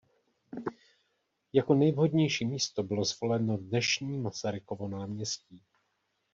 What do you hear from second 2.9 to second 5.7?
zvoleno dnešní Masarykovo náměstí.